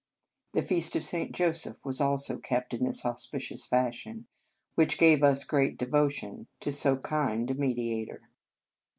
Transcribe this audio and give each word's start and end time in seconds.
The 0.53 0.63
feast 0.63 0.95
of 0.95 1.03
St. 1.03 1.31
Joseph 1.31 1.77
was 1.85 2.01
also 2.01 2.39
kept 2.39 2.73
in 2.73 2.83
this 2.83 3.05
auspicious 3.05 3.67
fashion, 3.67 4.25
which 4.73 4.97
gave 4.97 5.21
us 5.21 5.43
a 5.43 5.47
great" 5.47 5.77
devotion" 5.77 6.47
to 6.61 6.71
so 6.71 6.97
kind 6.97 7.51
a 7.51 7.53
mediator. 7.53 8.27